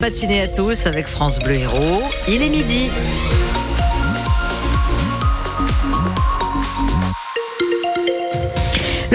[0.00, 2.08] Matinée à tous avec France Bleu Héros.
[2.28, 2.88] Il est midi.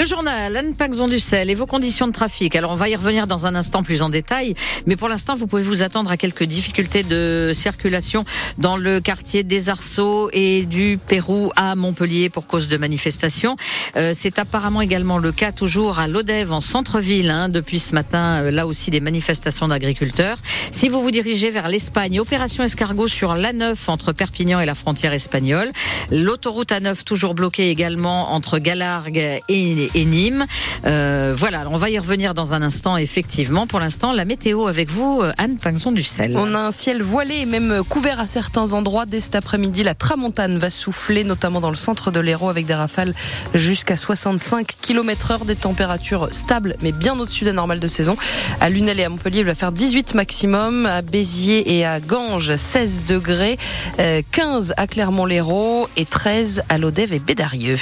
[0.04, 2.58] Le journal, Anne Paxon du Sel et vos conditions de trafic.
[2.58, 4.54] Alors, on va y revenir dans un instant plus en détail,
[4.86, 8.26] mais pour l'instant, vous pouvez vous attendre à quelques difficultés de circulation
[8.58, 13.56] dans le quartier des Arceaux et du Pérou à Montpellier pour cause de manifestations.
[13.96, 18.44] Euh, c'est apparemment également le cas toujours à Lodève en centre-ville hein, depuis ce matin.
[18.44, 20.38] Euh, là aussi, des manifestations d'agriculteurs.
[20.72, 25.14] Si vous vous dirigez vers l'Espagne, opération escargot sur l'A9 entre Perpignan et la frontière
[25.14, 25.72] espagnole.
[26.12, 30.46] L'autoroute A9 toujours bloquée également entre Galargues et et Nîmes.
[30.86, 33.68] Euh, voilà, on va y revenir dans un instant, effectivement.
[33.68, 36.36] Pour l'instant, la météo avec vous, euh, Anne Pinson du Sel.
[36.38, 39.06] On a un ciel voilé et même couvert à certains endroits.
[39.06, 42.74] Dès cet après-midi, la tramontane va souffler, notamment dans le centre de l'Hérault, avec des
[42.74, 43.14] rafales
[43.54, 48.16] jusqu'à 65 km heure, des températures stables, mais bien au-dessus des normales de saison.
[48.60, 50.86] À Lunel et à Montpellier, il va faire 18 maximum.
[50.86, 53.58] À Béziers et à Ganges, 16 degrés.
[53.98, 57.80] 15 euh, à Clermont-Lérault et 13 à Lodève et Bédarieux.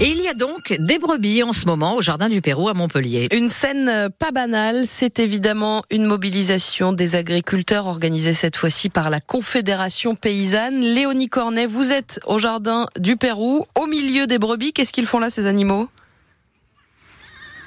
[0.00, 2.74] Et il y a donc des brebis en ce moment au Jardin du Pérou à
[2.74, 3.26] Montpellier.
[3.32, 9.20] Une scène pas banale, c'est évidemment une mobilisation des agriculteurs organisée cette fois-ci par la
[9.20, 10.80] Confédération paysanne.
[10.80, 14.72] Léonie Cornet, vous êtes au Jardin du Pérou, au milieu des brebis.
[14.72, 15.88] Qu'est-ce qu'ils font là ces animaux?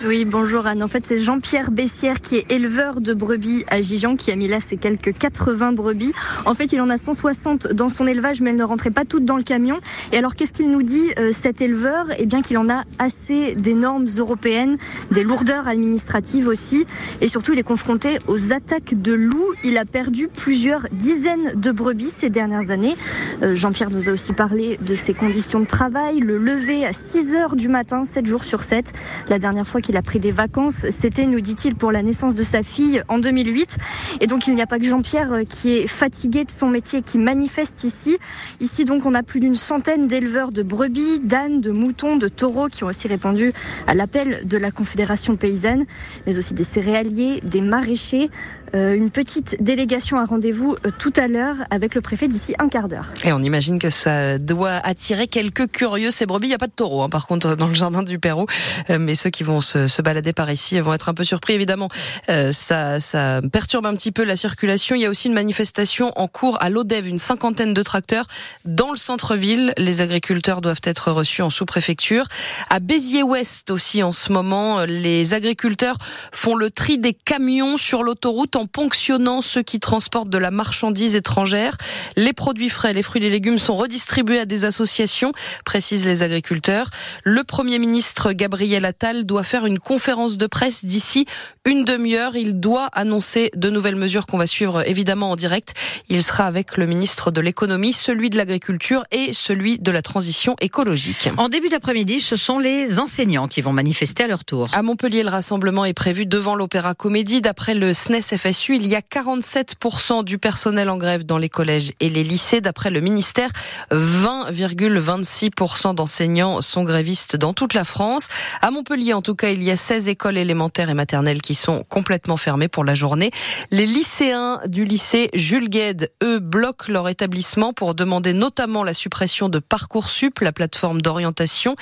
[0.05, 0.83] Oui, bonjour Anne.
[0.83, 4.47] En fait, c'est Jean-Pierre Bessière qui est éleveur de brebis à Gijan qui a mis
[4.47, 6.13] là ses quelques 80 brebis.
[6.45, 9.25] En fait, il en a 160 dans son élevage, mais elles ne rentraient pas toutes
[9.25, 9.79] dans le camion.
[10.13, 12.05] Et alors, qu'est-ce qu'il nous dit, euh, cet éleveur?
[12.19, 14.77] Eh bien, qu'il en a assez des normes européennes,
[15.09, 16.85] des lourdeurs administratives aussi.
[17.21, 19.53] Et surtout, il est confronté aux attaques de loups.
[19.63, 22.95] Il a perdu plusieurs dizaines de brebis ces dernières années.
[23.41, 27.33] Euh, Jean-Pierre nous a aussi parlé de ses conditions de travail, le lever à 6
[27.33, 28.93] heures du matin, 7 jours sur 7.
[29.27, 30.85] La dernière fois il a pris des vacances.
[30.91, 33.77] C'était, nous dit-il, pour la naissance de sa fille en 2008.
[34.21, 37.01] Et donc, il n'y a pas que Jean-Pierre euh, qui est fatigué de son métier,
[37.01, 38.17] qui manifeste ici.
[38.59, 42.67] Ici, donc, on a plus d'une centaine d'éleveurs de brebis, d'ânes, de moutons, de taureaux
[42.67, 43.53] qui ont aussi répondu
[43.87, 45.85] à l'appel de la Confédération paysanne,
[46.25, 48.29] mais aussi des céréaliers, des maraîchers.
[48.73, 52.67] Euh, une petite délégation à rendez-vous euh, tout à l'heure avec le préfet d'ici un
[52.67, 53.11] quart d'heure.
[53.23, 56.47] Et on imagine que ça doit attirer quelques curieux ces brebis.
[56.47, 58.47] Il n'y a pas de taureaux, hein, par contre, dans le jardin du Pérou.
[58.89, 61.53] mais ceux qui vont se se, balader par ici vont être un peu surpris.
[61.53, 61.89] Évidemment,
[62.29, 64.95] euh, ça, ça perturbe un petit peu la circulation.
[64.95, 68.27] Il y a aussi une manifestation en cours à l'Odève, une cinquantaine de tracteurs
[68.65, 69.73] dans le centre-ville.
[69.77, 72.25] Les agriculteurs doivent être reçus en sous-préfecture.
[72.69, 75.97] À Béziers-Ouest aussi, en ce moment, les agriculteurs
[76.31, 81.15] font le tri des camions sur l'autoroute en ponctionnant ceux qui transportent de la marchandise
[81.15, 81.77] étrangère.
[82.15, 85.31] Les produits frais, les fruits et les légumes sont redistribués à des associations,
[85.63, 86.89] précisent les agriculteurs.
[87.23, 91.25] Le Premier ministre Gabriel Attal doit faire une conférence de presse d'ici
[91.65, 92.35] une demi-heure.
[92.35, 95.73] Il doit annoncer de nouvelles mesures qu'on va suivre évidemment en direct.
[96.09, 100.55] Il sera avec le ministre de l'économie, celui de l'agriculture et celui de la transition
[100.61, 101.29] écologique.
[101.37, 104.69] En début d'après-midi, ce sont les enseignants qui vont manifester à leur tour.
[104.73, 107.41] À Montpellier, le rassemblement est prévu devant l'Opéra Comédie.
[107.41, 112.07] D'après le SNES Il y a 47% du personnel en grève dans les collèges et
[112.07, 112.61] les lycées.
[112.61, 113.49] D'après le ministère,
[113.91, 118.29] 20,26% d'enseignants sont grévistes dans toute la France.
[118.61, 121.83] À Montpellier, en tout cas, il y a 16 écoles élémentaires et maternelles qui sont
[121.89, 123.31] complètement fermées pour la journée.
[123.71, 129.49] Les lycéens du lycée Jules Gued, eux, bloquent leur établissement pour demander notamment la suppression
[129.49, 131.75] de Parcoursup, la plateforme d'orientation.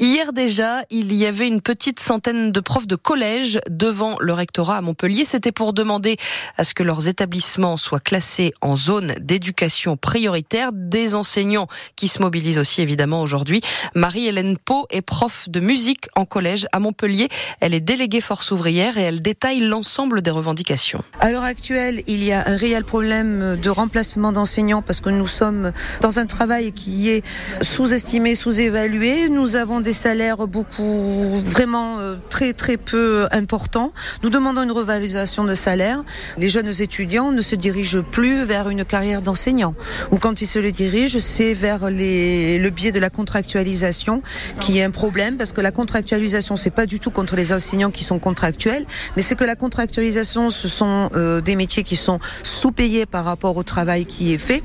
[0.00, 4.76] Hier déjà, il y avait une petite centaine de profs de collège devant le rectorat
[4.76, 5.24] à Montpellier.
[5.24, 6.09] C'était pour demander
[6.56, 10.70] à ce que leurs établissements soient classés en zone d'éducation prioritaire.
[10.72, 13.60] Des enseignants qui se mobilisent aussi évidemment aujourd'hui.
[13.94, 17.28] Marie-Hélène Pau est prof de musique en collège à Montpellier.
[17.60, 21.02] Elle est déléguée force ouvrière et elle détaille l'ensemble des revendications.
[21.20, 25.26] À l'heure actuelle, il y a un réel problème de remplacement d'enseignants parce que nous
[25.26, 27.24] sommes dans un travail qui est
[27.62, 29.28] sous-estimé, sous-évalué.
[29.28, 33.92] Nous avons des salaires beaucoup, vraiment euh, très très peu importants.
[34.22, 35.99] Nous demandons une revalorisation de salaire.
[36.38, 39.74] Les jeunes étudiants ne se dirigent plus vers une carrière d'enseignant.
[40.10, 44.22] Ou quand ils se le dirigent, c'est vers le biais de la contractualisation
[44.60, 47.90] qui est un problème parce que la contractualisation, c'est pas du tout contre les enseignants
[47.90, 48.86] qui sont contractuels,
[49.16, 53.56] mais c'est que la contractualisation, ce sont euh, des métiers qui sont sous-payés par rapport
[53.56, 54.62] au travail qui est fait.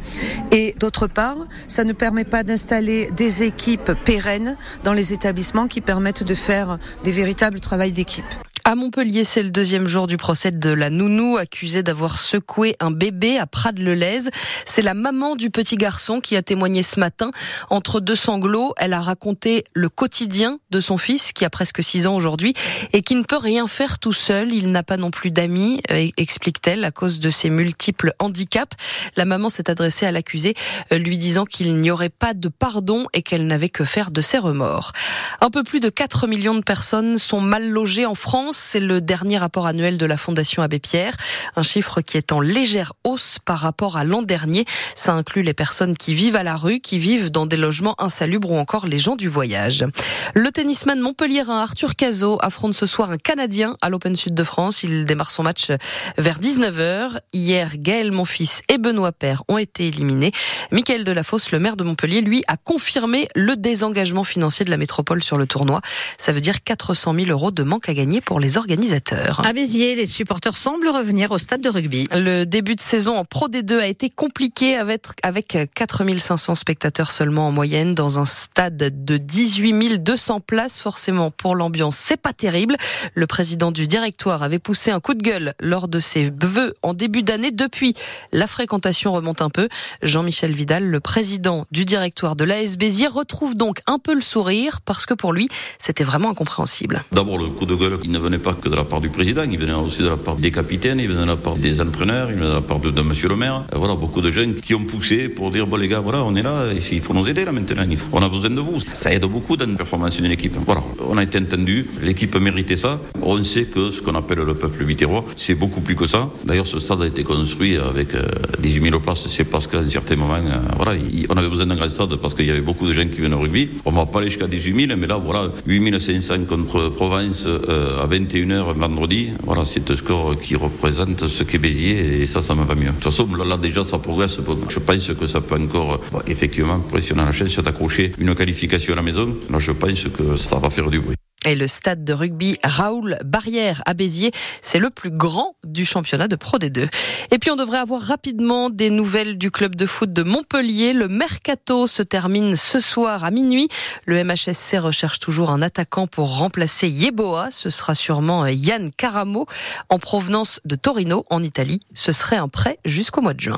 [0.52, 5.82] Et d'autre part, ça ne permet pas d'installer des équipes pérennes dans les établissements qui
[5.82, 8.26] permettent de faire des véritables travails d'équipe.
[8.68, 12.90] À Montpellier, c'est le deuxième jour du procès de la nounou accusée d'avoir secoué un
[12.90, 14.32] bébé à Prades-le-Lez.
[14.66, 17.30] C'est la maman du petit garçon qui a témoigné ce matin.
[17.70, 22.08] Entre deux sanglots, elle a raconté le quotidien de son fils qui a presque 6
[22.08, 22.56] ans aujourd'hui
[22.92, 24.52] et qui ne peut rien faire tout seul.
[24.52, 28.76] Il n'a pas non plus d'amis, euh, explique-t-elle, à cause de ses multiples handicaps.
[29.16, 30.56] La maman s'est adressée à l'accusé,
[30.92, 34.22] euh, lui disant qu'il n'y aurait pas de pardon et qu'elle n'avait que faire de
[34.22, 34.92] ses remords.
[35.40, 39.02] Un peu plus de 4 millions de personnes sont mal logées en France c'est le
[39.02, 41.16] dernier rapport annuel de la Fondation Abbé Pierre.
[41.56, 44.66] Un chiffre qui est en légère hausse par rapport à l'an dernier.
[44.96, 48.52] Ça inclut les personnes qui vivent à la rue, qui vivent dans des logements insalubres
[48.52, 49.86] ou encore les gens du voyage.
[50.34, 54.84] Le tennisman montpelliérain Arthur Cazot affronte ce soir un Canadien à l'Open Sud de France.
[54.84, 55.72] Il démarre son match
[56.18, 57.20] vers 19h.
[57.34, 60.32] Hier, Gaël Monfils et Benoît Père ont été éliminés.
[60.72, 65.24] Michael Delafosse, le maire de Montpellier, lui, a confirmé le désengagement financier de la métropole
[65.24, 65.82] sur le tournoi.
[66.18, 69.42] Ça veut dire 400 000 euros de manque à gagner pour les les organisateurs.
[69.44, 72.08] À Béziers, les supporters semblent revenir au stade de rugby.
[72.12, 77.48] Le début de saison en Pro D2 a été compliqué avec, avec 4500 spectateurs seulement
[77.48, 80.80] en moyenne dans un stade de 18 200 places.
[80.80, 82.78] Forcément, pour l'ambiance, c'est pas terrible.
[83.16, 86.94] Le président du directoire avait poussé un coup de gueule lors de ses vœux en
[86.94, 87.50] début d'année.
[87.50, 87.96] Depuis,
[88.32, 89.70] la fréquentation remonte un peu.
[90.04, 94.82] Jean-Michel Vidal, le président du directoire de l'AS Béziers, retrouve donc un peu le sourire
[94.82, 95.50] parce que pour lui,
[95.80, 97.04] c'était vraiment incompréhensible.
[97.12, 99.44] D'abord, le coup de gueule, il ne venait pas que de la part du président,
[99.50, 102.30] il venait aussi de la part des capitaines, il venait de la part des entraîneurs,
[102.30, 103.64] il venait de la part de, de monsieur le maire.
[103.74, 106.42] Voilà, beaucoup de gens qui ont poussé pour dire, bon les gars, voilà, on est
[106.42, 108.80] là, il faut nous aider là maintenant, on a besoin de vous.
[108.80, 110.56] Ça aide beaucoup dans la performance d'une équipe.
[110.66, 113.00] Voilà, on a été entendu, l'équipe méritait ça.
[113.22, 116.30] On sait que ce qu'on appelle le peuple vitérois, c'est beaucoup plus que ça.
[116.46, 118.24] D'ailleurs, ce stade a été construit avec euh,
[118.60, 121.00] 18 000 places, c'est parce qu'à un certain moment, euh, voilà,
[121.30, 123.36] on avait besoin d'un grand stade parce qu'il y avait beaucoup de gens qui venaient
[123.36, 123.70] au rugby.
[123.86, 128.04] On va pas aller jusqu'à 18 000, mais là, voilà, 8 500 contre Provence euh,
[128.04, 129.32] à 20 21h vendredi.
[129.44, 132.88] Voilà, c'est un score qui représente ce qu'est Béziers et ça, ça me va mieux.
[132.88, 134.40] De toute façon, là, là déjà, ça progresse.
[134.70, 138.96] Je pense que ça peut encore, euh, effectivement, pressionner la chaîne, d'accrocher une qualification à
[138.98, 139.36] la maison.
[139.50, 141.16] Là, je pense que ça va faire du bruit.
[141.46, 144.32] Et le stade de rugby Raoul Barrière à Béziers,
[144.64, 146.90] c'est le plus grand du championnat de Pro D2.
[147.32, 150.92] Et puis on devrait avoir rapidement des nouvelles du club de foot de Montpellier.
[150.94, 153.70] Le mercato se termine ce soir à minuit.
[154.06, 157.52] Le MHSC recherche toujours un attaquant pour remplacer Yeboah.
[157.52, 159.46] Ce sera sûrement Yann Caramo
[159.90, 161.80] en provenance de Torino en Italie.
[161.94, 163.54] Ce serait un prêt jusqu'au mois de juin.